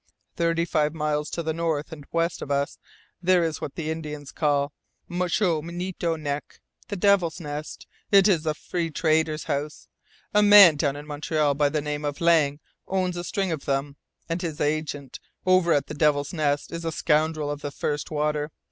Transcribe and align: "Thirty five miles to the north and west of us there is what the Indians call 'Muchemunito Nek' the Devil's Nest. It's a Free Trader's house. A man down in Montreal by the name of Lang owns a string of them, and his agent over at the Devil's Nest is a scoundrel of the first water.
"Thirty 0.35 0.65
five 0.65 0.95
miles 0.95 1.29
to 1.29 1.43
the 1.43 1.53
north 1.53 1.91
and 1.91 2.07
west 2.11 2.41
of 2.41 2.49
us 2.49 2.79
there 3.21 3.43
is 3.43 3.61
what 3.61 3.75
the 3.75 3.91
Indians 3.91 4.31
call 4.31 4.73
'Muchemunito 5.07 6.19
Nek' 6.19 6.59
the 6.87 6.95
Devil's 6.95 7.39
Nest. 7.39 7.85
It's 8.11 8.47
a 8.47 8.55
Free 8.55 8.89
Trader's 8.89 9.43
house. 9.43 9.89
A 10.33 10.41
man 10.41 10.75
down 10.77 10.95
in 10.95 11.05
Montreal 11.05 11.53
by 11.53 11.69
the 11.69 11.81
name 11.81 12.03
of 12.03 12.19
Lang 12.19 12.59
owns 12.87 13.15
a 13.15 13.23
string 13.23 13.51
of 13.51 13.65
them, 13.65 13.95
and 14.27 14.41
his 14.41 14.59
agent 14.59 15.19
over 15.45 15.71
at 15.71 15.85
the 15.85 15.93
Devil's 15.93 16.33
Nest 16.33 16.71
is 16.71 16.83
a 16.83 16.91
scoundrel 16.91 17.51
of 17.51 17.61
the 17.61 17.69
first 17.69 18.09
water. 18.09 18.49